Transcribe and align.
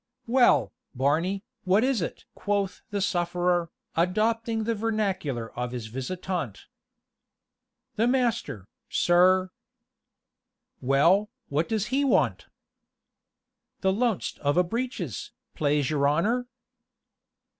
"Well, 0.25 0.73
Barney, 0.95 1.43
what 1.63 1.83
is 1.83 2.01
it?" 2.01 2.25
quoth 2.33 2.81
the 2.89 3.01
sufferer, 3.01 3.69
adopting 3.95 4.63
the 4.63 4.73
vernacular 4.73 5.51
of 5.51 5.73
his 5.73 5.85
visitant. 5.93 6.65
"The 7.97 8.07
master, 8.07 8.67
sir" 8.89 9.51
"Well, 10.91 11.29
what 11.49 11.69
does 11.69 11.89
he 11.93 12.03
want?" 12.03 12.47
"The 13.81 13.93
loanst 13.93 14.39
of 14.39 14.57
a 14.57 14.63
breeches, 14.63 15.33
plase 15.53 15.91
your 15.91 16.07
honor." 16.07 16.47